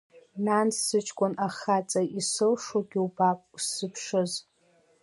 [0.45, 4.31] Нан сыҷкәын ахаҵа, исылшогьы убап, усзыԥшыз!